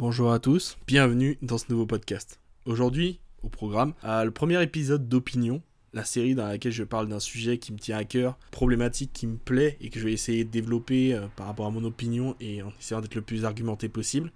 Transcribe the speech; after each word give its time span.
Bonjour 0.00 0.32
à 0.32 0.38
tous, 0.38 0.78
bienvenue 0.86 1.36
dans 1.42 1.58
ce 1.58 1.66
nouveau 1.68 1.84
podcast. 1.84 2.40
Aujourd'hui, 2.64 3.20
au 3.42 3.50
programme, 3.50 3.92
le 4.02 4.30
premier 4.30 4.62
épisode 4.62 5.10
d'Opinion, 5.10 5.60
la 5.92 6.06
série 6.06 6.34
dans 6.34 6.48
laquelle 6.48 6.72
je 6.72 6.84
parle 6.84 7.06
d'un 7.06 7.20
sujet 7.20 7.58
qui 7.58 7.70
me 7.70 7.78
tient 7.78 7.98
à 7.98 8.04
cœur, 8.04 8.38
problématique 8.50 9.12
qui 9.12 9.26
me 9.26 9.36
plaît 9.36 9.76
et 9.82 9.90
que 9.90 10.00
je 10.00 10.06
vais 10.06 10.14
essayer 10.14 10.44
de 10.44 10.50
développer 10.50 11.12
euh, 11.12 11.26
par 11.36 11.48
rapport 11.48 11.66
à 11.66 11.70
mon 11.70 11.84
opinion 11.84 12.34
et 12.40 12.62
en 12.62 12.72
essayant 12.80 13.02
d'être 13.02 13.14
le 13.14 13.20
plus 13.20 13.44
argumenté 13.44 13.90
possible. 13.90 14.32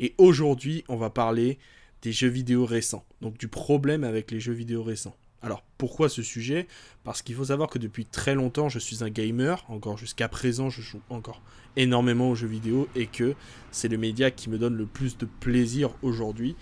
Et 0.00 0.14
aujourd'hui, 0.16 0.84
on 0.88 0.96
va 0.96 1.10
parler 1.10 1.58
des 2.00 2.12
jeux 2.12 2.28
vidéo 2.28 2.64
récents, 2.64 3.04
donc 3.20 3.36
du 3.36 3.48
problème 3.48 4.04
avec 4.04 4.30
les 4.30 4.40
jeux 4.40 4.54
vidéo 4.54 4.82
récents. 4.82 5.16
Alors 5.44 5.62
pourquoi 5.76 6.08
ce 6.08 6.22
sujet? 6.22 6.66
Parce 7.04 7.20
qu'il 7.20 7.34
faut 7.34 7.44
savoir 7.44 7.68
que 7.68 7.78
depuis 7.78 8.06
très 8.06 8.34
longtemps 8.34 8.70
je 8.70 8.78
suis 8.78 9.04
un 9.04 9.10
gamer, 9.10 9.62
encore 9.68 9.98
jusqu'à 9.98 10.26
présent 10.26 10.70
je 10.70 10.80
joue 10.80 11.02
encore 11.10 11.42
énormément 11.76 12.30
aux 12.30 12.34
jeux 12.34 12.48
vidéo 12.48 12.88
et 12.96 13.06
que 13.06 13.34
c'est 13.70 13.88
le 13.88 13.98
média 13.98 14.30
qui 14.30 14.48
me 14.48 14.56
donne 14.56 14.74
le 14.74 14.86
plus 14.86 15.18
de 15.18 15.26
plaisir 15.26 15.90
aujourd'hui. 16.02 16.56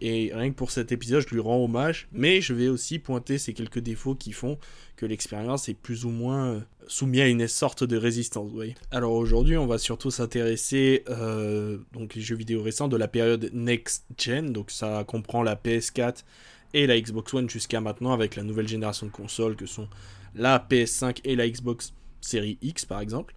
Et 0.00 0.32
rien 0.34 0.50
que 0.50 0.56
pour 0.56 0.72
cet 0.72 0.90
épisode, 0.90 1.24
je 1.26 1.32
lui 1.32 1.40
rends 1.40 1.64
hommage, 1.64 2.08
mais 2.12 2.40
je 2.40 2.52
vais 2.52 2.68
aussi 2.68 2.98
pointer 2.98 3.38
ces 3.38 3.54
quelques 3.54 3.78
défauts 3.78 4.16
qui 4.16 4.32
font 4.32 4.58
que 4.96 5.06
l'expérience 5.06 5.68
est 5.68 5.74
plus 5.74 6.04
ou 6.04 6.10
moins 6.10 6.46
euh, 6.48 6.60
soumise 6.88 7.20
à 7.20 7.26
une 7.28 7.46
sorte 7.46 7.84
de 7.84 7.96
résistance. 7.96 8.50
Alors 8.90 9.12
aujourd'hui, 9.12 9.56
on 9.56 9.66
va 9.66 9.78
surtout 9.78 10.10
s'intéresser 10.10 11.04
euh, 11.08 11.78
donc 11.92 12.16
les 12.16 12.20
jeux 12.20 12.36
vidéo 12.36 12.62
récents 12.62 12.88
de 12.88 12.96
la 12.96 13.08
période 13.08 13.48
next 13.54 14.04
gen, 14.18 14.52
donc 14.52 14.72
ça 14.72 15.04
comprend 15.06 15.42
la 15.42 15.54
PS4 15.54 16.24
et 16.74 16.86
la 16.86 17.00
Xbox 17.00 17.32
One 17.32 17.48
jusqu'à 17.48 17.80
maintenant 17.80 18.12
avec 18.12 18.36
la 18.36 18.42
nouvelle 18.42 18.68
génération 18.68 19.06
de 19.06 19.12
consoles 19.12 19.56
que 19.56 19.64
sont 19.64 19.88
la 20.34 20.58
PS5 20.58 21.20
et 21.24 21.36
la 21.36 21.48
Xbox 21.48 21.94
Series 22.20 22.58
X 22.60 22.84
par 22.84 23.00
exemple. 23.00 23.34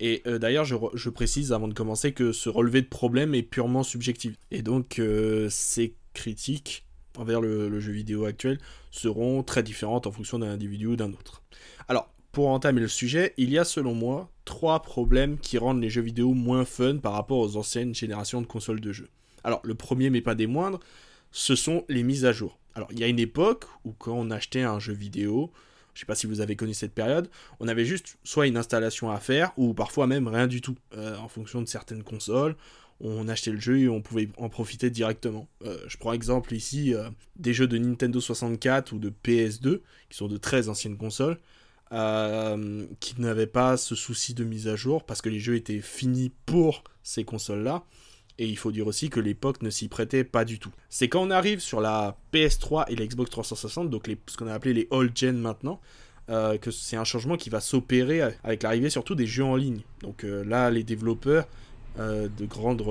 Et 0.00 0.22
euh, 0.26 0.38
d'ailleurs, 0.38 0.64
je, 0.64 1.10
précise 1.10 1.52
avant 1.52 1.68
de 1.68 1.74
commencer 1.74 2.12
que 2.12 2.32
ce 2.32 2.48
relevé 2.48 2.80
de 2.80 2.86
problème 2.86 3.34
est 3.34 3.42
purement 3.42 3.82
subjectif. 3.82 4.34
Et 4.50 4.62
donc, 4.62 4.98
euh, 4.98 5.48
ces 5.50 5.94
critiques 6.14 6.86
envers 7.18 7.42
le, 7.42 7.78
jeu 7.80 7.92
vidéo 7.92 8.24
actuel 8.24 8.58
seront 8.90 9.42
très 9.42 9.62
différentes 9.62 10.06
en 10.06 10.12
fonction 10.12 10.38
d'un 10.38 10.48
individu 10.48 10.86
ou 10.86 10.96
d'un 10.96 11.12
autre. 11.12 11.42
Alors, 11.86 12.10
pour 12.32 12.48
entamer 12.48 12.80
le 12.80 12.88
sujet, 12.88 13.34
il 13.36 13.50
y 13.50 13.58
a 13.58 13.64
selon 13.64 13.92
moi 13.92 14.30
trois 14.46 14.80
problèmes 14.80 15.38
qui 15.38 15.58
rendent 15.58 15.82
les 15.82 15.90
jeux 15.90 16.00
vidéo 16.00 16.32
moins 16.32 16.64
fun 16.64 16.96
par 16.96 17.12
rapport 17.12 17.38
aux 17.38 17.56
anciennes 17.56 17.94
générations 17.94 18.40
de 18.40 18.46
consoles 18.46 18.80
de 18.80 18.92
jeux. 18.92 19.10
Alors, 19.44 19.60
le 19.64 19.74
premier, 19.74 20.08
mais 20.08 20.22
pas 20.22 20.34
des 20.34 20.46
moindres, 20.46 20.80
ce 21.32 21.54
sont 21.54 21.84
les 21.88 22.02
mises 22.02 22.24
à 22.24 22.32
jour. 22.32 22.58
Alors, 22.74 22.88
il 22.92 22.98
y 22.98 23.04
a 23.04 23.08
une 23.08 23.18
époque 23.18 23.64
où 23.84 23.92
quand 23.92 24.12
on 24.12 24.30
achetait 24.30 24.62
un 24.62 24.78
jeu 24.78 24.92
vidéo, 24.92 25.52
je 25.94 26.00
sais 26.00 26.06
pas 26.06 26.14
si 26.14 26.26
vous 26.26 26.40
avez 26.40 26.56
connu 26.56 26.74
cette 26.74 26.94
période, 26.94 27.28
on 27.58 27.68
avait 27.68 27.84
juste 27.84 28.16
soit 28.24 28.46
une 28.46 28.56
installation 28.56 29.10
à 29.10 29.18
faire, 29.18 29.52
ou 29.56 29.74
parfois 29.74 30.06
même 30.06 30.28
rien 30.28 30.46
du 30.46 30.60
tout, 30.60 30.76
euh, 30.96 31.16
en 31.18 31.28
fonction 31.28 31.60
de 31.60 31.68
certaines 31.68 32.02
consoles. 32.02 32.56
On 33.00 33.28
achetait 33.28 33.50
le 33.50 33.60
jeu 33.60 33.78
et 33.78 33.88
on 33.88 34.02
pouvait 34.02 34.28
en 34.36 34.48
profiter 34.48 34.90
directement. 34.90 35.48
Euh, 35.64 35.78
je 35.88 35.96
prends 35.96 36.12
exemple 36.12 36.54
ici 36.54 36.94
euh, 36.94 37.08
des 37.36 37.54
jeux 37.54 37.66
de 37.66 37.78
Nintendo 37.78 38.20
64 38.20 38.92
ou 38.92 38.98
de 38.98 39.10
PS2, 39.10 39.80
qui 40.10 40.16
sont 40.16 40.28
de 40.28 40.36
très 40.36 40.68
anciennes 40.68 40.96
consoles, 40.96 41.38
qui 43.00 43.20
n'avaient 43.20 43.48
pas 43.48 43.76
ce 43.76 43.96
souci 43.96 44.32
de 44.32 44.44
mise 44.44 44.68
à 44.68 44.76
jour, 44.76 45.04
parce 45.04 45.20
que 45.22 45.28
les 45.28 45.40
jeux 45.40 45.56
étaient 45.56 45.80
finis 45.80 46.30
pour 46.46 46.84
ces 47.02 47.24
consoles-là. 47.24 47.84
Et 48.40 48.46
il 48.46 48.56
faut 48.56 48.72
dire 48.72 48.86
aussi 48.86 49.10
que 49.10 49.20
l'époque 49.20 49.60
ne 49.60 49.68
s'y 49.68 49.86
prêtait 49.88 50.24
pas 50.24 50.46
du 50.46 50.58
tout. 50.58 50.70
C'est 50.88 51.08
quand 51.08 51.20
on 51.20 51.30
arrive 51.30 51.60
sur 51.60 51.82
la 51.82 52.16
PS3 52.32 52.86
et 52.88 52.96
la 52.96 53.06
Xbox 53.06 53.30
360, 53.30 53.90
donc 53.90 54.10
ce 54.26 54.36
qu'on 54.38 54.46
a 54.46 54.54
appelé 54.54 54.72
les 54.72 54.88
old 54.90 55.14
gen 55.14 55.36
maintenant, 55.36 55.78
euh, 56.30 56.56
que 56.56 56.70
c'est 56.70 56.96
un 56.96 57.04
changement 57.04 57.36
qui 57.36 57.50
va 57.50 57.60
s'opérer 57.60 58.22
avec 58.42 58.62
l'arrivée 58.62 58.88
surtout 58.88 59.14
des 59.14 59.26
jeux 59.26 59.44
en 59.44 59.56
ligne. 59.56 59.82
Donc 60.00 60.24
euh, 60.24 60.42
là, 60.42 60.70
les 60.70 60.84
développeurs 60.84 61.46
euh, 61.98 62.28
de 62.34 62.46
grandes 62.46 62.82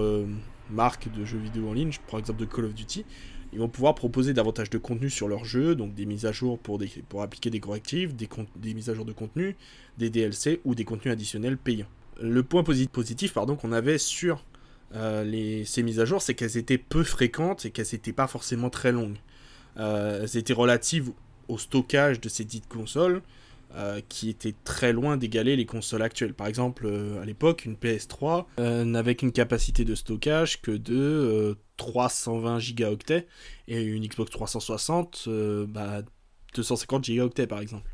marques 0.70 1.12
de 1.12 1.26
jeux 1.26 1.40
vidéo 1.40 1.70
en 1.70 1.74
ligne, 1.74 1.92
je 1.92 2.00
prends 2.06 2.18
l'exemple 2.18 2.42
de 2.42 2.46
Call 2.46 2.66
of 2.66 2.76
Duty, 2.76 3.04
ils 3.52 3.58
vont 3.58 3.70
pouvoir 3.70 3.96
proposer 3.96 4.34
davantage 4.34 4.70
de 4.70 4.78
contenu 4.78 5.10
sur 5.10 5.28
leur 5.28 5.46
jeu, 5.46 5.74
donc 5.74 5.96
des 5.96 6.06
mises 6.06 6.28
à 6.28 6.32
jour 6.32 6.60
pour, 6.60 6.80
appliquer 7.24 7.50
des 7.50 7.60
correctifs, 7.60 8.14
des, 8.14 8.30
des 8.56 8.76
mises 8.76 8.92
à 8.92 8.94
jour 8.94 9.06
de 9.06 9.14
contenu, 9.14 9.56
des 9.98 10.12
DLC 10.12 10.62
ou 10.64 10.76
des 10.76 10.86
contenus 10.86 11.12
additionnels 11.12 11.58
payants. 11.58 11.88
Le 12.22 12.44
point 12.44 12.64
positif 12.64 13.34
pardon, 13.34 13.56
qu'on 13.56 13.72
avait 13.72 13.98
sur 13.98 14.44
euh, 14.96 15.64
ces 15.66 15.84
mises 15.84 16.00
à 16.00 16.06
jour, 16.06 16.22
c'est 16.22 16.34
qu'elles 16.34 16.58
étaient 16.58 16.78
peu 16.78 17.04
fréquentes 17.04 17.66
et 17.66 17.72
qu'elles 17.72 17.88
n'étaient 17.92 18.14
pas 18.14 18.28
forcément 18.28 18.70
très 18.70 18.92
longues. 18.92 19.18
Euh, 19.78 20.24
elles 20.24 20.38
étaient 20.38 20.54
relatives 20.54 21.12
au 21.48 21.58
stockage 21.58 22.20
de 22.20 22.30
ces 22.30 22.44
dites 22.44 22.68
consoles, 22.68 23.22
euh, 23.76 24.02
qui 24.10 24.30
étaient 24.30 24.56
très 24.64 24.94
loin 24.94 25.18
d'égaler 25.18 25.56
les 25.56 25.66
consoles 25.66 26.02
actuelles. 26.02 26.34
Par 26.34 26.48
exemple, 26.48 26.88
à 27.22 27.26
l'époque, 27.26 27.66
une 27.66 27.76
PS3 27.76 28.46
n'avait 28.86 29.16
qu'une 29.16 29.32
capacité 29.32 29.86
de 29.86 29.96
stockage 29.96 30.62
que 30.62 30.72
de 30.72 31.58
320 31.78 32.60
gigaoctets 32.60 33.28
et 33.68 33.82
une 33.82 34.06
Xbox 34.06 34.32
360, 34.32 35.30
bah, 35.68 36.02
250 36.56 37.06
gigaoctets 37.06 37.48
par 37.48 37.62
exemple. 37.62 37.90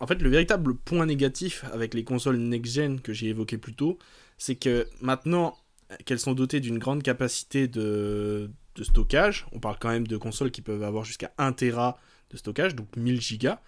En 0.00 0.06
fait, 0.06 0.20
le 0.20 0.28
véritable 0.28 0.74
point 0.76 1.06
négatif 1.06 1.64
avec 1.72 1.94
les 1.94 2.04
consoles 2.04 2.36
next-gen 2.36 3.00
que 3.00 3.12
j'ai 3.12 3.28
évoqué 3.28 3.58
plus 3.58 3.74
tôt, 3.74 3.98
c'est 4.38 4.56
que 4.56 4.86
maintenant 5.00 5.56
qu'elles 6.04 6.18
sont 6.18 6.34
dotées 6.34 6.60
d'une 6.60 6.78
grande 6.78 7.02
capacité 7.02 7.68
de, 7.68 8.50
stockage, 8.82 9.46
on 9.52 9.60
parle 9.60 9.76
quand 9.80 9.88
même 9.88 10.06
de 10.06 10.16
consoles 10.16 10.50
qui 10.50 10.60
peuvent 10.60 10.82
avoir 10.82 11.04
jusqu'à 11.04 11.32
1 11.38 11.52
Tera 11.52 11.98
de 12.30 12.36
stockage, 12.36 12.74
donc 12.74 12.88
1000 12.96 13.20
gigas, 13.20 13.60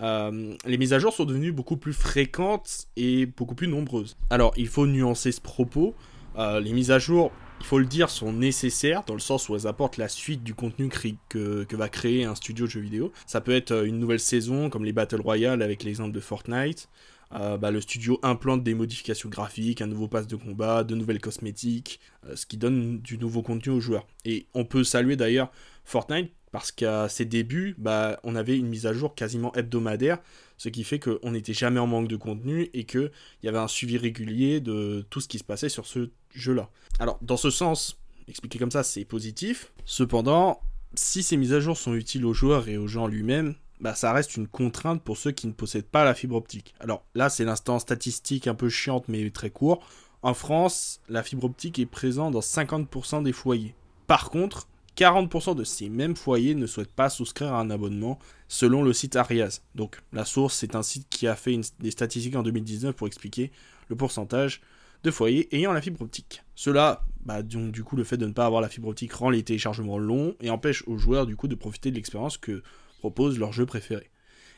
euh, 0.00 0.54
les 0.64 0.78
mises 0.78 0.92
à 0.92 0.98
jour 0.98 1.12
sont 1.12 1.24
devenues 1.24 1.52
beaucoup 1.52 1.76
plus 1.76 1.92
fréquentes 1.92 2.86
et 2.96 3.26
beaucoup 3.26 3.56
plus 3.56 3.68
nombreuses. 3.68 4.16
Alors, 4.30 4.52
il 4.56 4.68
faut 4.68 4.86
nuancer 4.86 5.32
ce 5.32 5.40
propos. 5.40 5.94
Euh, 6.36 6.60
les 6.60 6.72
mises 6.72 6.92
à 6.92 7.00
jour, 7.00 7.32
il 7.60 7.66
faut 7.66 7.78
le 7.78 7.86
dire, 7.86 8.08
sont 8.10 8.32
nécessaires 8.32 9.02
dans 9.06 9.14
le 9.14 9.20
sens 9.20 9.48
où 9.48 9.54
elles 9.54 9.66
apportent 9.66 9.96
la 9.96 10.08
suite 10.08 10.42
du 10.42 10.54
contenu 10.54 10.88
que, 11.28 11.64
que 11.64 11.76
va 11.76 11.88
créer 11.88 12.24
un 12.24 12.34
studio 12.34 12.66
de 12.66 12.70
jeux 12.70 12.80
vidéo. 12.80 13.12
Ça 13.26 13.40
peut 13.40 13.52
être 13.52 13.84
une 13.84 13.98
nouvelle 13.98 14.20
saison, 14.20 14.70
comme 14.70 14.84
les 14.84 14.92
Battle 14.92 15.20
Royale 15.20 15.62
avec 15.62 15.82
l'exemple 15.82 16.12
de 16.12 16.20
Fortnite. 16.20 16.88
Euh, 17.34 17.58
bah, 17.58 17.70
le 17.70 17.80
studio 17.80 18.18
implante 18.22 18.62
des 18.62 18.74
modifications 18.74 19.28
graphiques, 19.28 19.82
un 19.82 19.86
nouveau 19.86 20.08
pass 20.08 20.26
de 20.26 20.36
combat, 20.36 20.82
de 20.82 20.94
nouvelles 20.94 21.20
cosmétiques, 21.20 22.00
euh, 22.26 22.36
ce 22.36 22.46
qui 22.46 22.56
donne 22.56 23.00
du 23.00 23.18
nouveau 23.18 23.42
contenu 23.42 23.72
aux 23.72 23.80
joueurs. 23.80 24.06
Et 24.24 24.46
on 24.54 24.64
peut 24.64 24.82
saluer 24.82 25.16
d'ailleurs 25.16 25.50
Fortnite 25.84 26.32
parce 26.50 26.72
qu'à 26.72 27.08
ses 27.08 27.24
débuts, 27.24 27.74
bah, 27.78 28.18
on 28.24 28.34
avait 28.34 28.56
une 28.56 28.68
mise 28.68 28.86
à 28.86 28.92
jour 28.92 29.14
quasiment 29.14 29.52
hebdomadaire, 29.54 30.18
ce 30.56 30.68
qui 30.68 30.84
fait 30.84 30.98
qu'on 30.98 31.30
n'était 31.30 31.52
jamais 31.52 31.80
en 31.80 31.86
manque 31.86 32.08
de 32.08 32.16
contenu 32.16 32.70
et 32.74 32.84
qu'il 32.84 33.10
y 33.42 33.48
avait 33.48 33.58
un 33.58 33.68
suivi 33.68 33.98
régulier 33.98 34.60
de 34.60 35.06
tout 35.10 35.20
ce 35.20 35.28
qui 35.28 35.38
se 35.38 35.44
passait 35.44 35.68
sur 35.68 35.86
ce 35.86 36.10
jeu-là. 36.34 36.70
Alors, 36.98 37.18
dans 37.22 37.36
ce 37.36 37.50
sens, 37.50 37.98
expliqué 38.26 38.58
comme 38.58 38.70
ça, 38.70 38.82
c'est 38.82 39.04
positif. 39.04 39.72
Cependant, 39.84 40.60
si 40.94 41.22
ces 41.22 41.36
mises 41.36 41.52
à 41.52 41.60
jour 41.60 41.76
sont 41.76 41.94
utiles 41.94 42.24
aux 42.24 42.34
joueurs 42.34 42.68
et 42.68 42.76
aux 42.76 42.88
gens 42.88 43.06
lui-même, 43.06 43.54
bah, 43.80 43.94
ça 43.94 44.12
reste 44.12 44.36
une 44.36 44.48
contrainte 44.48 45.02
pour 45.02 45.16
ceux 45.16 45.30
qui 45.30 45.46
ne 45.46 45.52
possèdent 45.52 45.86
pas 45.86 46.04
la 46.04 46.14
fibre 46.14 46.36
optique. 46.36 46.74
Alors 46.80 47.04
là, 47.14 47.28
c'est 47.28 47.44
l'instant 47.44 47.78
statistique 47.78 48.46
un 48.46 48.54
peu 48.54 48.68
chiante 48.68 49.04
mais 49.08 49.30
très 49.30 49.50
court. 49.50 49.86
En 50.22 50.34
France, 50.34 51.00
la 51.08 51.22
fibre 51.22 51.44
optique 51.44 51.78
est 51.78 51.86
présente 51.86 52.32
dans 52.32 52.40
50% 52.40 53.22
des 53.22 53.32
foyers. 53.32 53.74
Par 54.08 54.30
contre, 54.30 54.66
40% 54.98 55.54
de 55.54 55.62
ces 55.62 55.88
mêmes 55.88 56.16
foyers 56.16 56.56
ne 56.56 56.66
souhaitent 56.66 56.92
pas 56.92 57.08
souscrire 57.08 57.54
à 57.54 57.60
un 57.60 57.70
abonnement 57.70 58.18
selon 58.48 58.82
le 58.82 58.92
site 58.92 59.14
Arias. 59.14 59.60
Donc 59.76 60.00
la 60.12 60.24
source, 60.24 60.56
c'est 60.56 60.74
un 60.74 60.82
site 60.82 61.06
qui 61.08 61.28
a 61.28 61.36
fait 61.36 61.56
des 61.78 61.92
statistiques 61.92 62.34
en 62.34 62.42
2019 62.42 62.96
pour 62.96 63.06
expliquer 63.06 63.52
le 63.86 63.94
pourcentage 63.94 64.60
de 65.04 65.12
foyers 65.12 65.54
ayant 65.54 65.72
la 65.72 65.80
fibre 65.80 66.02
optique. 66.02 66.42
Cela, 66.56 67.06
bah, 67.20 67.42
du 67.42 67.84
coup, 67.84 67.94
le 67.94 68.02
fait 68.02 68.16
de 68.16 68.26
ne 68.26 68.32
pas 68.32 68.44
avoir 68.44 68.60
la 68.60 68.68
fibre 68.68 68.88
optique 68.88 69.12
rend 69.12 69.30
les 69.30 69.44
téléchargements 69.44 69.98
longs 69.98 70.34
et 70.40 70.50
empêche 70.50 70.82
aux 70.88 70.98
joueurs 70.98 71.26
du 71.26 71.36
coup 71.36 71.46
de 71.46 71.54
profiter 71.54 71.92
de 71.92 71.94
l'expérience 71.94 72.36
que 72.36 72.64
proposent 72.98 73.38
leur 73.38 73.52
jeu 73.52 73.66
préféré. 73.66 74.10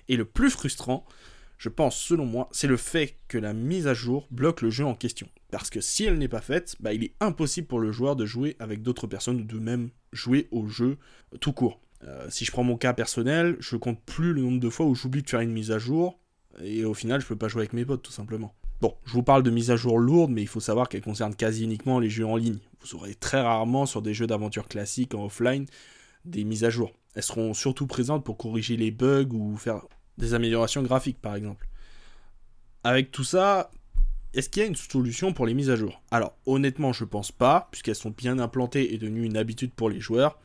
Et 0.08 0.16
le 0.16 0.24
plus 0.24 0.48
frustrant, 0.48 1.04
je 1.60 1.68
pense 1.68 2.00
selon 2.00 2.24
moi, 2.24 2.48
c'est 2.52 2.66
le 2.66 2.78
fait 2.78 3.16
que 3.28 3.36
la 3.36 3.52
mise 3.52 3.86
à 3.86 3.92
jour 3.92 4.26
bloque 4.30 4.62
le 4.62 4.70
jeu 4.70 4.86
en 4.86 4.94
question. 4.94 5.28
Parce 5.50 5.68
que 5.68 5.82
si 5.82 6.04
elle 6.04 6.16
n'est 6.16 6.26
pas 6.26 6.40
faite, 6.40 6.74
bah, 6.80 6.94
il 6.94 7.04
est 7.04 7.12
impossible 7.20 7.66
pour 7.66 7.80
le 7.80 7.92
joueur 7.92 8.16
de 8.16 8.24
jouer 8.24 8.56
avec 8.60 8.80
d'autres 8.80 9.06
personnes 9.06 9.42
ou 9.42 9.44
de 9.44 9.58
même 9.58 9.90
jouer 10.10 10.48
au 10.52 10.66
jeu 10.68 10.96
tout 11.38 11.52
court. 11.52 11.78
Euh, 12.04 12.26
si 12.30 12.46
je 12.46 12.50
prends 12.50 12.64
mon 12.64 12.78
cas 12.78 12.94
personnel, 12.94 13.56
je 13.60 13.76
compte 13.76 14.00
plus 14.00 14.32
le 14.32 14.40
nombre 14.40 14.58
de 14.58 14.70
fois 14.70 14.86
où 14.86 14.94
j'oublie 14.94 15.20
de 15.22 15.28
faire 15.28 15.40
une 15.40 15.52
mise 15.52 15.70
à 15.70 15.78
jour, 15.78 16.18
et 16.62 16.86
au 16.86 16.94
final 16.94 17.20
je 17.20 17.26
peux 17.26 17.36
pas 17.36 17.48
jouer 17.48 17.60
avec 17.60 17.74
mes 17.74 17.84
potes 17.84 18.02
tout 18.02 18.10
simplement. 18.10 18.54
Bon, 18.80 18.94
je 19.04 19.12
vous 19.12 19.22
parle 19.22 19.42
de 19.42 19.50
mise 19.50 19.70
à 19.70 19.76
jour 19.76 19.98
lourde, 19.98 20.30
mais 20.30 20.40
il 20.40 20.48
faut 20.48 20.60
savoir 20.60 20.88
qu'elle 20.88 21.02
concerne 21.02 21.34
quasi 21.34 21.64
uniquement 21.64 21.98
les 21.98 22.08
jeux 22.08 22.24
en 22.24 22.36
ligne. 22.36 22.60
Vous 22.80 22.94
aurez 22.94 23.14
très 23.14 23.42
rarement 23.42 23.84
sur 23.84 24.00
des 24.00 24.14
jeux 24.14 24.26
d'aventure 24.26 24.66
classiques 24.66 25.14
en 25.14 25.26
offline 25.26 25.66
des 26.24 26.44
mises 26.44 26.64
à 26.64 26.70
jour. 26.70 26.90
Elles 27.14 27.22
seront 27.22 27.52
surtout 27.52 27.86
présentes 27.86 28.24
pour 28.24 28.38
corriger 28.38 28.78
les 28.78 28.90
bugs 28.90 29.28
ou 29.32 29.58
faire 29.58 29.82
des 30.20 30.34
améliorations 30.34 30.82
graphiques, 30.82 31.20
par 31.20 31.34
exemple. 31.34 31.66
Avec 32.84 33.10
tout 33.10 33.24
ça, 33.24 33.70
est-ce 34.32 34.48
qu'il 34.48 34.62
y 34.62 34.64
a 34.64 34.68
une 34.68 34.76
solution 34.76 35.32
pour 35.32 35.46
les 35.46 35.54
mises 35.54 35.70
à 35.70 35.76
jour? 35.76 36.00
Alors, 36.10 36.36
honnêtement, 36.46 36.92
je 36.92 37.04
pense 37.04 37.32
pas, 37.32 37.68
puisqu'elles 37.72 37.96
sont 37.96 38.14
bien 38.16 38.38
implantées 38.38 38.94
et 38.94 38.98
devenues 38.98 39.24
une 39.24 39.36
habitude 39.36 39.72
pour 39.72 39.90
les 39.90 40.00
joueurs. 40.00 40.38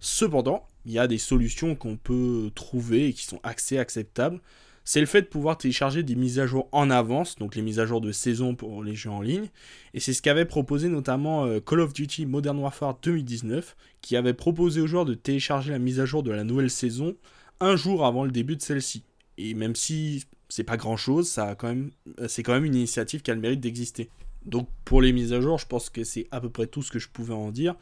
Cependant, 0.00 0.66
il 0.84 0.92
y 0.92 0.98
a 0.98 1.06
des 1.06 1.18
solutions 1.18 1.74
qu'on 1.74 1.96
peut 1.96 2.50
trouver 2.54 3.08
et 3.08 3.12
qui 3.12 3.24
sont 3.24 3.40
assez 3.42 3.78
acceptables. 3.78 4.40
c'est 4.84 5.00
le 5.00 5.06
fait 5.06 5.22
de 5.22 5.26
pouvoir 5.26 5.56
télécharger 5.56 6.02
des 6.02 6.16
mises 6.16 6.40
à 6.40 6.46
jour 6.46 6.68
en 6.72 6.90
avance, 6.90 7.36
donc 7.36 7.54
les 7.54 7.62
mises 7.62 7.78
à 7.78 7.86
jour 7.86 8.00
de 8.00 8.10
saison 8.10 8.56
pour 8.56 8.82
les 8.82 8.96
jeux 8.96 9.10
en 9.10 9.22
ligne. 9.22 9.48
Et 9.94 10.00
c'est 10.00 10.12
ce 10.12 10.20
qu'avait 10.20 10.44
proposé 10.44 10.88
notamment 10.88 11.46
euh, 11.46 11.60
Call 11.60 11.80
of 11.80 11.92
Duty 11.92 12.26
Modern 12.26 12.58
Warfare 12.58 12.98
2019, 13.00 13.76
qui 14.00 14.16
avait 14.16 14.34
proposé 14.34 14.80
aux 14.80 14.88
joueurs 14.88 15.04
de 15.04 15.14
télécharger 15.14 15.70
la 15.70 15.78
mise 15.78 16.00
à 16.00 16.04
jour 16.04 16.24
de 16.24 16.32
la 16.32 16.42
nouvelle 16.42 16.70
saison 16.70 17.14
un 17.60 17.76
jour 17.76 18.04
avant 18.04 18.24
le 18.24 18.32
début 18.32 18.56
de 18.56 18.62
celle-ci. 18.62 19.04
Et 19.38 19.54
même 19.54 19.74
si 19.74 20.24
c'est 20.48 20.64
pas 20.64 20.76
grand 20.76 20.96
chose, 20.96 21.28
ça 21.28 21.54
quand 21.54 21.68
même, 21.68 21.90
c'est 22.28 22.42
quand 22.42 22.52
même 22.52 22.64
une 22.64 22.74
initiative 22.74 23.22
qui 23.22 23.30
a 23.30 23.34
le 23.34 23.40
mérite 23.40 23.60
d'exister. 23.60 24.10
Donc 24.44 24.68
pour 24.84 25.00
les 25.00 25.12
mises 25.12 25.32
à 25.32 25.40
jour, 25.40 25.58
je 25.58 25.66
pense 25.66 25.90
que 25.90 26.04
c'est 26.04 26.26
à 26.30 26.40
peu 26.40 26.50
près 26.50 26.66
tout 26.66 26.82
ce 26.82 26.90
que 26.90 26.98
je 26.98 27.08
pouvais 27.08 27.34
en 27.34 27.50
dire. 27.50 27.74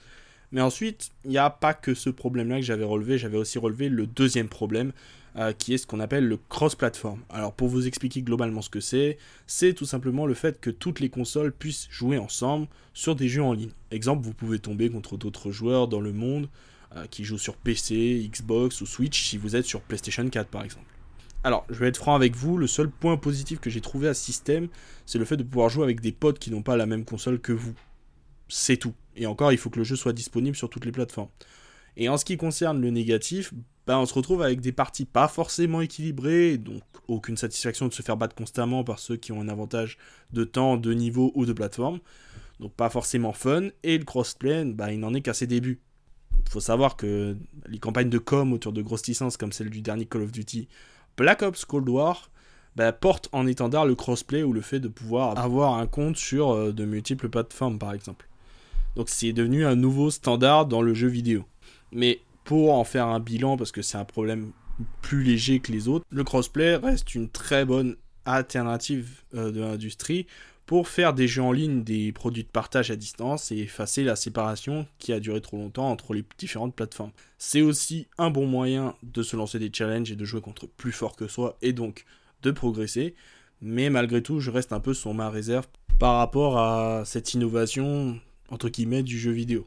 Mais 0.52 0.60
ensuite, 0.60 1.10
il 1.24 1.30
n'y 1.30 1.38
a 1.38 1.48
pas 1.48 1.74
que 1.74 1.94
ce 1.94 2.10
problème-là 2.10 2.56
que 2.56 2.64
j'avais 2.64 2.84
relevé, 2.84 3.18
j'avais 3.18 3.36
aussi 3.36 3.58
relevé 3.58 3.88
le 3.88 4.06
deuxième 4.06 4.48
problème, 4.48 4.92
euh, 5.36 5.52
qui 5.52 5.74
est 5.74 5.78
ce 5.78 5.86
qu'on 5.86 6.00
appelle 6.00 6.26
le 6.26 6.38
cross-platform. 6.48 7.20
Alors 7.28 7.52
pour 7.52 7.68
vous 7.68 7.86
expliquer 7.86 8.22
globalement 8.22 8.62
ce 8.62 8.70
que 8.70 8.80
c'est, 8.80 9.16
c'est 9.46 9.74
tout 9.74 9.86
simplement 9.86 10.26
le 10.26 10.34
fait 10.34 10.60
que 10.60 10.70
toutes 10.70 10.98
les 10.98 11.08
consoles 11.08 11.52
puissent 11.52 11.86
jouer 11.88 12.18
ensemble 12.18 12.66
sur 12.94 13.14
des 13.14 13.28
jeux 13.28 13.42
en 13.42 13.52
ligne. 13.52 13.70
Exemple, 13.92 14.24
vous 14.24 14.34
pouvez 14.34 14.58
tomber 14.58 14.90
contre 14.90 15.16
d'autres 15.16 15.52
joueurs 15.52 15.86
dans 15.86 16.00
le 16.00 16.12
monde 16.12 16.48
euh, 16.96 17.06
qui 17.08 17.22
jouent 17.22 17.38
sur 17.38 17.56
PC, 17.56 18.28
Xbox 18.28 18.80
ou 18.80 18.86
Switch 18.86 19.28
si 19.28 19.36
vous 19.36 19.54
êtes 19.54 19.66
sur 19.66 19.82
PlayStation 19.82 20.28
4 20.28 20.48
par 20.48 20.64
exemple. 20.64 20.86
Alors, 21.42 21.64
je 21.70 21.78
vais 21.78 21.88
être 21.88 21.96
franc 21.96 22.14
avec 22.14 22.36
vous, 22.36 22.58
le 22.58 22.66
seul 22.66 22.90
point 22.90 23.16
positif 23.16 23.60
que 23.60 23.70
j'ai 23.70 23.80
trouvé 23.80 24.08
à 24.08 24.14
ce 24.14 24.22
système, 24.22 24.68
c'est 25.06 25.18
le 25.18 25.24
fait 25.24 25.38
de 25.38 25.42
pouvoir 25.42 25.70
jouer 25.70 25.84
avec 25.84 26.00
des 26.00 26.12
potes 26.12 26.38
qui 26.38 26.50
n'ont 26.50 26.62
pas 26.62 26.76
la 26.76 26.86
même 26.86 27.04
console 27.04 27.40
que 27.40 27.52
vous. 27.52 27.74
C'est 28.48 28.76
tout. 28.76 28.94
Et 29.16 29.26
encore, 29.26 29.52
il 29.52 29.58
faut 29.58 29.70
que 29.70 29.78
le 29.78 29.84
jeu 29.84 29.96
soit 29.96 30.12
disponible 30.12 30.56
sur 30.56 30.68
toutes 30.68 30.84
les 30.84 30.92
plateformes. 30.92 31.30
Et 31.96 32.08
en 32.08 32.18
ce 32.18 32.24
qui 32.24 32.36
concerne 32.36 32.80
le 32.80 32.90
négatif, 32.90 33.54
bah, 33.86 33.98
on 33.98 34.06
se 34.06 34.14
retrouve 34.14 34.42
avec 34.42 34.60
des 34.60 34.72
parties 34.72 35.06
pas 35.06 35.28
forcément 35.28 35.80
équilibrées, 35.80 36.58
donc 36.58 36.82
aucune 37.08 37.36
satisfaction 37.36 37.88
de 37.88 37.92
se 37.92 38.02
faire 38.02 38.16
battre 38.16 38.34
constamment 38.34 38.84
par 38.84 38.98
ceux 38.98 39.16
qui 39.16 39.32
ont 39.32 39.40
un 39.40 39.48
avantage 39.48 39.96
de 40.32 40.44
temps, 40.44 40.76
de 40.76 40.92
niveau 40.92 41.32
ou 41.34 41.46
de 41.46 41.52
plateforme. 41.52 42.00
Donc 42.60 42.72
pas 42.74 42.90
forcément 42.90 43.32
fun. 43.32 43.68
Et 43.82 43.96
le 43.96 44.04
crossplay, 44.04 44.64
bah, 44.66 44.92
il 44.92 45.00
n'en 45.00 45.14
est 45.14 45.22
qu'à 45.22 45.34
ses 45.34 45.46
débuts. 45.46 45.80
Il 46.46 46.50
faut 46.50 46.60
savoir 46.60 46.96
que 46.96 47.36
les 47.66 47.78
campagnes 47.78 48.10
de 48.10 48.18
com 48.18 48.52
autour 48.52 48.72
de 48.72 48.82
grosses 48.82 49.06
licences 49.06 49.36
comme 49.36 49.52
celle 49.52 49.70
du 49.70 49.82
dernier 49.82 50.04
Call 50.04 50.22
of 50.22 50.32
Duty, 50.32 50.68
Black 51.20 51.42
Ops 51.42 51.66
Cold 51.66 51.86
War, 51.86 52.30
bah, 52.76 52.92
portent 52.92 53.28
en 53.32 53.46
étendard 53.46 53.84
le 53.84 53.94
crossplay 53.94 54.42
ou 54.42 54.54
le 54.54 54.62
fait 54.62 54.80
de 54.80 54.88
pouvoir 54.88 55.38
avoir 55.38 55.74
un 55.74 55.86
compte 55.86 56.16
sur 56.16 56.52
euh, 56.52 56.72
de 56.72 56.86
multiples 56.86 57.28
plateformes 57.28 57.78
par 57.78 57.92
exemple. 57.92 58.26
Donc 58.96 59.10
c'est 59.10 59.34
devenu 59.34 59.66
un 59.66 59.76
nouveau 59.76 60.10
standard 60.10 60.64
dans 60.64 60.80
le 60.80 60.94
jeu 60.94 61.08
vidéo. 61.08 61.44
Mais 61.92 62.20
pour 62.44 62.72
en 62.72 62.84
faire 62.84 63.06
un 63.06 63.20
bilan, 63.20 63.58
parce 63.58 63.70
que 63.70 63.82
c'est 63.82 63.98
un 63.98 64.06
problème 64.06 64.52
plus 65.02 65.22
léger 65.22 65.60
que 65.60 65.72
les 65.72 65.88
autres, 65.88 66.06
le 66.08 66.24
crossplay 66.24 66.76
reste 66.76 67.14
une 67.14 67.28
très 67.28 67.66
bonne 67.66 67.96
alternative 68.24 69.22
euh, 69.34 69.52
de 69.52 69.60
l'industrie 69.60 70.26
pour 70.70 70.86
faire 70.86 71.14
des 71.14 71.26
jeux 71.26 71.42
en 71.42 71.50
ligne, 71.50 71.82
des 71.82 72.12
produits 72.12 72.44
de 72.44 72.48
partage 72.48 72.92
à 72.92 72.96
distance 72.96 73.50
et 73.50 73.58
effacer 73.58 74.04
la 74.04 74.14
séparation 74.14 74.86
qui 75.00 75.12
a 75.12 75.18
duré 75.18 75.40
trop 75.40 75.56
longtemps 75.56 75.90
entre 75.90 76.14
les 76.14 76.24
différentes 76.38 76.76
plateformes. 76.76 77.10
C'est 77.38 77.60
aussi 77.60 78.06
un 78.18 78.30
bon 78.30 78.46
moyen 78.46 78.94
de 79.02 79.24
se 79.24 79.34
lancer 79.34 79.58
des 79.58 79.72
challenges 79.74 80.12
et 80.12 80.14
de 80.14 80.24
jouer 80.24 80.40
contre 80.40 80.68
plus 80.68 80.92
fort 80.92 81.16
que 81.16 81.26
soi 81.26 81.58
et 81.60 81.72
donc 81.72 82.04
de 82.42 82.52
progresser. 82.52 83.16
Mais 83.60 83.90
malgré 83.90 84.22
tout, 84.22 84.38
je 84.38 84.52
reste 84.52 84.72
un 84.72 84.78
peu 84.78 84.94
sur 84.94 85.12
ma 85.12 85.28
réserve 85.28 85.66
par 85.98 86.18
rapport 86.18 86.56
à 86.56 87.02
cette 87.04 87.34
innovation 87.34 88.20
entre 88.48 88.68
guillemets, 88.68 89.02
du 89.02 89.18
jeu 89.18 89.32
vidéo. 89.32 89.66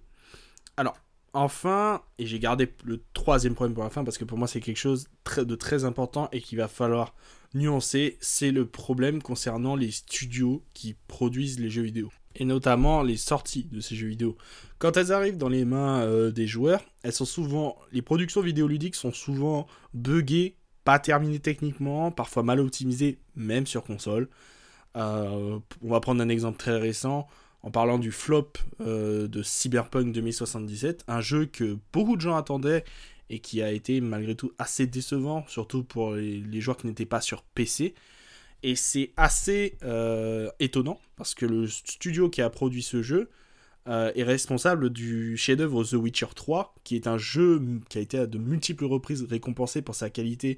Alors, 0.78 0.96
enfin, 1.34 2.02
et 2.18 2.26
j'ai 2.26 2.40
gardé 2.40 2.74
le 2.86 3.04
troisième 3.14 3.56
problème 3.56 3.74
pour 3.74 3.84
la 3.84 3.90
fin 3.90 4.06
parce 4.06 4.18
que 4.18 4.24
pour 4.24 4.38
moi 4.38 4.48
c'est 4.48 4.62
quelque 4.62 4.78
chose 4.78 5.10
de 5.36 5.56
très 5.56 5.84
important 5.84 6.30
et 6.32 6.40
qu'il 6.40 6.60
va 6.60 6.70
falloir 6.70 7.14
nuancer, 7.54 8.18
c'est 8.22 8.52
le 8.52 8.66
problème 8.66 9.22
concernant 9.22 9.76
les 9.76 9.92
studios 9.92 10.64
qui 10.74 10.96
produisent 11.08 11.60
les 11.60 11.70
jeux 11.70 11.84
vidéo. 11.84 12.12
Et 12.36 12.46
notamment 12.46 13.04
les 13.04 13.18
sorties 13.18 13.66
de 13.72 13.80
ces 13.80 13.96
jeux 13.96 14.08
vidéo. 14.08 14.38
Quand 14.80 14.98
elles 14.98 15.12
arrivent 15.12 15.38
dans 15.38 15.50
les 15.50 15.66
mains 15.66 16.02
euh, 16.02 16.32
des 16.32 16.48
joueurs, 16.48 16.82
elles 17.04 17.14
sont 17.14 17.26
souvent. 17.26 17.78
Les 17.92 18.02
productions 18.02 18.42
vidéoludiques 18.42 18.96
sont 18.96 19.12
souvent 19.12 19.68
buggées, 19.94 20.58
pas 20.84 20.98
terminées 20.98 21.40
techniquement, 21.40 22.12
parfois 22.12 22.42
mal 22.42 22.60
optimisées, 22.60 23.20
même 23.36 23.68
sur 23.68 23.84
console. 23.84 24.30
Euh, 24.96 25.60
on 25.84 25.90
va 25.90 26.00
prendre 26.00 26.22
un 26.22 26.30
exemple 26.30 26.58
très 26.58 26.78
récent 26.78 27.28
en 27.64 27.72
parlant 27.72 27.98
du 27.98 28.12
flop 28.12 28.52
euh, 28.82 29.28
de 29.28 29.42
Cyberpunk 29.42 30.12
2077, 30.12 31.06
un 31.08 31.22
jeu 31.22 31.46
que 31.46 31.78
beaucoup 31.94 32.18
de 32.18 32.22
gens 32.22 32.36
attendaient 32.36 32.84
et 33.30 33.40
qui 33.40 33.62
a 33.62 33.72
été 33.72 34.02
malgré 34.02 34.36
tout 34.36 34.52
assez 34.58 34.88
décevant, 34.88 35.46
surtout 35.48 35.84
pour 35.84 36.14
les, 36.14 36.62
joueurs 36.62 36.78
qui 36.78 36.88
n'étaient 36.88 37.06
pas 37.06 37.22
sur 37.22 37.44
PC. 37.44 37.94
Et 38.64 38.76
c'est 38.76 39.12
assez 39.18 39.78
euh, 39.84 40.50
étonnant 40.60 41.00
parce 41.18 41.36
que 41.36 41.46
le 41.46 41.68
studio 41.68 42.30
qui 42.30 42.42
a 42.42 42.50
produit 42.50 42.84
ce 42.84 43.02
jeu 43.02 43.30
euh, 43.88 44.12
est 44.16 44.24
responsable 44.24 44.90
du 44.90 45.36
chef-d'œuvre 45.36 45.84
The 45.84 45.94
Witcher 45.94 46.28
3, 46.34 46.76
qui 46.84 46.96
est 46.96 47.08
un 47.08 47.18
jeu 47.18 47.62
qui 47.90 47.98
a 47.98 48.02
été 48.02 48.20
à 48.20 48.26
de 48.26 48.38
multiples 48.38 48.86
reprises 48.86 49.24
récompensé 49.24 49.82
pour 49.82 49.96
sa 49.96 50.10
qualité 50.10 50.58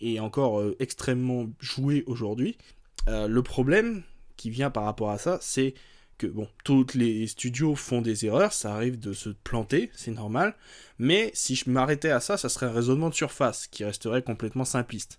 et 0.00 0.20
encore 0.20 0.62
extrêmement 0.78 1.46
joué 1.58 2.04
aujourd'hui. 2.06 2.58
le 3.06 3.40
problème 3.40 4.02
qui 4.36 4.50
vient 4.50 4.70
par 4.70 4.84
rapport 4.84 5.10
à 5.10 5.16
ça, 5.16 5.38
c'est 5.40 5.74
que 6.18 6.26
bon, 6.26 6.48
tous 6.64 6.94
les 6.94 7.26
studios 7.26 7.74
font 7.74 8.00
des 8.00 8.26
erreurs, 8.26 8.52
ça 8.52 8.74
arrive 8.74 8.98
de 8.98 9.12
se 9.12 9.30
planter, 9.30 9.90
c'est 9.94 10.10
normal, 10.10 10.54
mais 10.98 11.30
si 11.34 11.56
je 11.56 11.70
m'arrêtais 11.70 12.10
à 12.10 12.20
ça, 12.20 12.36
ça 12.36 12.48
serait 12.48 12.66
un 12.66 12.72
raisonnement 12.72 13.10
de 13.10 13.14
surface 13.14 13.66
qui 13.66 13.84
resterait 13.84 14.22
complètement 14.22 14.64
simpliste. 14.64 15.18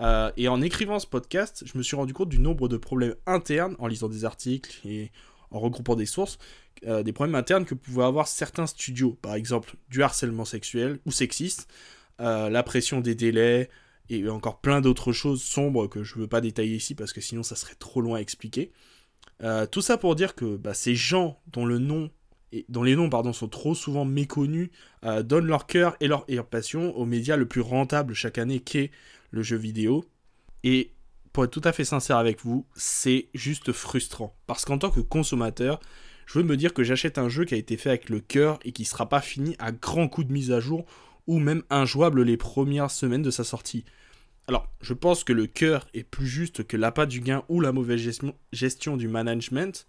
Euh, 0.00 0.30
et 0.36 0.48
en 0.48 0.62
écrivant 0.62 0.98
ce 0.98 1.06
podcast, 1.06 1.64
je 1.66 1.76
me 1.76 1.82
suis 1.82 1.96
rendu 1.96 2.14
compte 2.14 2.28
du 2.28 2.38
nombre 2.38 2.68
de 2.68 2.76
problèmes 2.76 3.16
internes 3.26 3.74
en 3.78 3.88
lisant 3.88 4.08
des 4.08 4.24
articles 4.24 4.78
et 4.86 5.10
en 5.50 5.58
regroupant 5.58 5.96
des 5.96 6.06
sources, 6.06 6.38
euh, 6.86 7.02
des 7.02 7.12
problèmes 7.12 7.34
internes 7.34 7.64
que 7.64 7.74
pouvaient 7.74 8.04
avoir 8.04 8.28
certains 8.28 8.66
studios, 8.66 9.18
par 9.20 9.34
exemple 9.34 9.74
du 9.88 10.02
harcèlement 10.02 10.44
sexuel 10.44 11.00
ou 11.06 11.10
sexiste, 11.10 11.68
euh, 12.20 12.48
la 12.48 12.62
pression 12.62 13.00
des 13.00 13.14
délais 13.14 13.68
et 14.10 14.28
encore 14.28 14.60
plein 14.60 14.80
d'autres 14.80 15.12
choses 15.12 15.42
sombres 15.42 15.86
que 15.88 16.02
je 16.02 16.16
ne 16.16 16.22
veux 16.22 16.28
pas 16.28 16.40
détailler 16.40 16.76
ici 16.76 16.94
parce 16.94 17.12
que 17.12 17.20
sinon 17.20 17.42
ça 17.42 17.56
serait 17.56 17.74
trop 17.74 18.00
loin 18.00 18.18
à 18.18 18.20
expliquer. 18.20 18.72
Euh, 19.42 19.66
tout 19.66 19.82
ça 19.82 19.96
pour 19.98 20.14
dire 20.16 20.34
que 20.34 20.56
bah, 20.56 20.74
ces 20.74 20.94
gens 20.94 21.40
dont 21.46 21.66
les 21.66 21.78
noms 21.78 23.32
sont 23.32 23.48
trop 23.48 23.74
souvent 23.74 24.04
méconnus 24.04 24.70
euh, 25.04 25.22
donnent 25.22 25.46
leur 25.46 25.66
cœur 25.66 25.96
et 26.00 26.08
leur, 26.08 26.24
passion 26.46 26.96
aux 26.96 27.04
médias 27.04 27.36
le 27.36 27.46
plus 27.46 27.60
rentable 27.60 28.14
chaque 28.14 28.38
année 28.38 28.60
qu'est 28.60 28.90
le 29.30 29.42
jeu 29.42 29.56
vidéo. 29.56 30.04
Et 30.64 30.92
pour 31.32 31.44
être 31.44 31.50
tout 31.50 31.62
à 31.64 31.72
fait 31.72 31.84
sincère 31.84 32.16
avec 32.16 32.42
vous, 32.42 32.66
c'est 32.74 33.28
juste 33.34 33.72
frustrant. 33.72 34.34
Parce 34.46 34.64
qu'en 34.64 34.78
tant 34.78 34.90
que 34.90 35.00
consommateur, 35.00 35.78
je 36.26 36.38
veux 36.38 36.44
me 36.44 36.56
dire 36.56 36.74
que 36.74 36.82
j'achète 36.82 37.16
un 37.16 37.28
jeu 37.28 37.44
qui 37.44 37.54
a 37.54 37.58
été 37.58 37.76
fait 37.76 37.90
avec 37.90 38.08
le 38.08 38.20
cœur 38.20 38.58
et 38.64 38.72
qui 38.72 38.82
ne 38.82 38.88
sera 38.88 39.08
pas 39.08 39.20
fini 39.20 39.54
à 39.58 39.70
grands 39.72 40.08
coups 40.08 40.26
de 40.26 40.32
mise 40.32 40.50
à 40.50 40.60
jour 40.60 40.84
ou 41.26 41.38
même 41.38 41.62
injouable 41.70 42.22
les 42.22 42.36
premières 42.36 42.90
semaines 42.90 43.22
de 43.22 43.30
sa 43.30 43.44
sortie. 43.44 43.84
Alors, 44.48 44.66
je 44.80 44.94
pense 44.94 45.24
que 45.24 45.34
le 45.34 45.46
cœur 45.46 45.86
est 45.92 46.04
plus 46.04 46.26
juste 46.26 46.66
que 46.66 46.78
l'appât 46.78 47.04
du 47.04 47.20
gain 47.20 47.44
ou 47.50 47.60
la 47.60 47.70
mauvaise 47.70 48.22
gestion 48.50 48.96
du 48.96 49.06
management. 49.06 49.86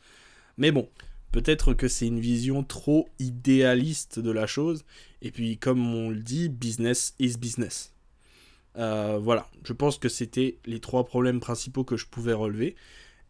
Mais 0.57 0.73
bon, 0.73 0.89
peut-être 1.31 1.73
que 1.73 1.87
c'est 1.87 2.07
une 2.07 2.19
vision 2.19 2.65
trop 2.65 3.07
idéaliste 3.19 4.19
de 4.19 4.31
la 4.31 4.47
chose. 4.47 4.83
Et 5.21 5.31
puis, 5.31 5.57
comme 5.57 5.95
on 5.95 6.09
le 6.09 6.19
dit, 6.19 6.49
business 6.49 7.15
is 7.19 7.37
business. 7.37 7.93
Euh, 8.77 9.17
voilà, 9.21 9.47
je 9.63 9.71
pense 9.71 9.97
que 9.97 10.09
c'était 10.09 10.57
les 10.65 10.81
trois 10.81 11.05
problèmes 11.05 11.39
principaux 11.39 11.85
que 11.85 11.95
je 11.95 12.05
pouvais 12.05 12.33
relever. 12.33 12.75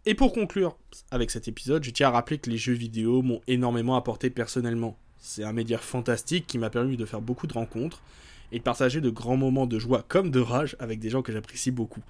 Et 0.08 0.16
pour 0.16 0.34
conclure 0.34 0.80
avec 1.12 1.30
cet 1.30 1.48
épisode, 1.48 1.84
je 1.84 1.92
tiens 1.92 2.08
à 2.08 2.12
rappeler 2.12 2.40
que 2.40 2.50
les 2.50 2.58
jeux 2.58 2.74
vidéo 2.74 3.22
m'ont 3.22 3.42
énormément 3.46 3.96
apporté 3.96 4.32
personnellement. 4.32 4.98
C'est 5.20 5.44
un 5.44 5.54
média 5.54 5.78
fantastique 5.78 6.48
qui 6.48 6.58
m'a 6.58 6.72
permis 6.72 6.98
de 6.98 7.06
faire 7.06 7.22
beaucoup 7.22 7.46
de 7.46 7.54
rencontres 7.54 8.02
et 8.52 8.60
de 8.60 8.64
partager 8.64 9.02
de 9.02 9.10
grands 9.10 9.38
moments 9.38 9.68
de 9.68 9.80
joie 9.80 10.04
comme 10.08 10.32
de 10.32 10.40
rage 10.40 10.76
avec 10.80 11.00
des 11.00 11.10
gens 11.10 11.22
que 11.22 11.32
j'apprécie 11.32 11.72
beaucoup. 11.72 12.02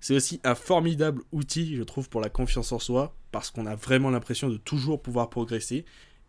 C'est 0.00 0.14
aussi 0.14 0.40
un 0.44 0.54
formidable 0.54 1.22
outil, 1.32 1.76
je 1.76 1.82
trouve, 1.82 2.08
pour 2.08 2.20
la 2.20 2.28
confiance 2.28 2.72
en 2.72 2.78
soi, 2.78 3.14
parce 3.32 3.50
qu'on 3.50 3.66
a 3.66 3.74
vraiment 3.74 4.10
l'impression 4.10 4.48
de 4.48 4.56
toujours 4.56 5.02
pouvoir 5.02 5.28
progresser 5.28 5.84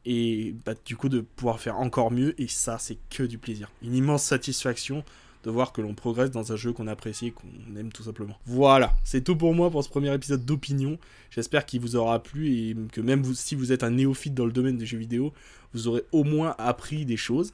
et 0.05 0.55
bah, 0.65 0.73
du 0.85 0.95
coup 0.95 1.09
de 1.09 1.19
pouvoir 1.19 1.59
faire 1.59 1.77
encore 1.77 2.11
mieux, 2.11 2.39
et 2.41 2.47
ça, 2.47 2.77
c'est 2.79 2.97
que 3.09 3.23
du 3.23 3.37
plaisir. 3.37 3.69
Une 3.83 3.93
immense 3.93 4.23
satisfaction 4.23 5.03
de 5.43 5.51
voir 5.51 5.71
que 5.71 5.81
l'on 5.81 5.93
progresse 5.93 6.31
dans 6.31 6.51
un 6.51 6.55
jeu 6.55 6.73
qu'on 6.73 6.87
apprécie 6.87 7.31
qu'on 7.31 7.75
aime 7.77 7.91
tout 7.91 8.03
simplement. 8.03 8.37
Voilà, 8.45 8.93
c'est 9.03 9.23
tout 9.23 9.35
pour 9.35 9.53
moi 9.53 9.69
pour 9.69 9.83
ce 9.83 9.89
premier 9.89 10.13
épisode 10.13 10.43
d'opinion. 10.45 10.97
J'espère 11.29 11.65
qu'il 11.65 11.79
vous 11.79 11.95
aura 11.95 12.21
plu 12.21 12.49
et 12.51 12.75
que 12.91 13.01
même 13.01 13.23
si 13.33 13.55
vous 13.55 13.71
êtes 13.71 13.83
un 13.83 13.91
néophyte 13.91 14.33
dans 14.33 14.45
le 14.45 14.51
domaine 14.51 14.77
des 14.77 14.85
jeux 14.85 14.97
vidéo, 14.97 15.33
vous 15.73 15.87
aurez 15.87 16.03
au 16.11 16.23
moins 16.23 16.55
appris 16.57 17.05
des 17.05 17.17
choses. 17.17 17.53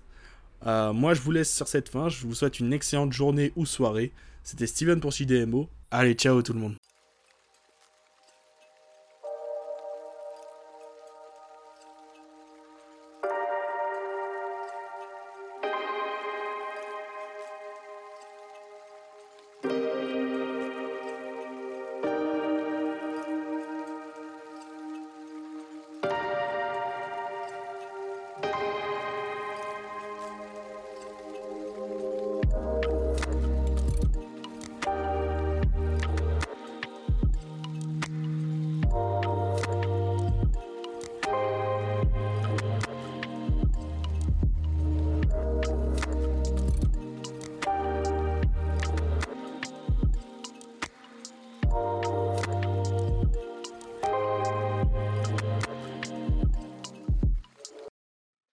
Euh, 0.65 0.93
moi, 0.93 1.13
je 1.13 1.21
vous 1.21 1.31
laisse 1.31 1.53
sur 1.53 1.67
cette 1.67 1.89
fin. 1.89 2.09
Je 2.09 2.25
vous 2.25 2.35
souhaite 2.35 2.59
une 2.59 2.73
excellente 2.73 3.13
journée 3.13 3.51
ou 3.55 3.65
soirée. 3.65 4.11
C'était 4.43 4.67
Steven 4.67 4.99
pour 4.99 5.13
CDMO. 5.13 5.69
Allez, 5.91 6.13
ciao 6.13 6.41
tout 6.41 6.53
le 6.53 6.59
monde. 6.59 6.75